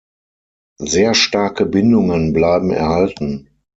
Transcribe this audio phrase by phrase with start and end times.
[0.79, 3.51] Sehr starke Bindungen bleiben erhalten.